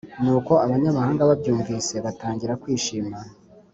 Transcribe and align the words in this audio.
Nuko 0.23 0.53
abanyamahanga 0.65 1.27
babyumvise 1.29 1.95
batangira 2.05 2.59
kwishima 2.61 3.17